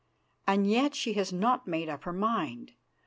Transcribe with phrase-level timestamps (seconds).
[0.47, 2.73] As yet she has not made up her mind.